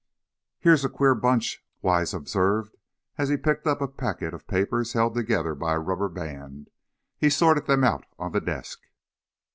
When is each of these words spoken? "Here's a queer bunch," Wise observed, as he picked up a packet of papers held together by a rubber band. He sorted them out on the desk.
"Here's 0.57 0.83
a 0.83 0.89
queer 0.89 1.13
bunch," 1.13 1.63
Wise 1.83 2.11
observed, 2.11 2.75
as 3.19 3.29
he 3.29 3.37
picked 3.37 3.67
up 3.67 3.81
a 3.81 3.87
packet 3.87 4.33
of 4.33 4.47
papers 4.47 4.93
held 4.93 5.13
together 5.13 5.53
by 5.53 5.73
a 5.73 5.79
rubber 5.79 6.09
band. 6.09 6.71
He 7.19 7.29
sorted 7.29 7.67
them 7.67 7.83
out 7.83 8.07
on 8.17 8.31
the 8.31 8.41
desk. 8.41 8.79